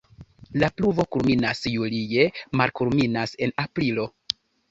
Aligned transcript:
La 0.61 0.69
pluvo 0.79 1.05
kulminas 1.15 1.61
julie, 1.73 2.25
malkulminas 2.61 3.35
en 3.49 3.53
aprilo. 3.67 4.09